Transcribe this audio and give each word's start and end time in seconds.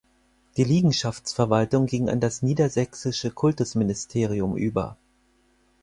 Die 0.57 0.63
Liegenschaftsverwaltung 0.63 1.85
ging 1.85 2.09
an 2.09 2.19
das 2.19 2.41
Niedersächsische 2.41 3.29
Kultusministerium 3.29 4.57
über. 4.57 4.97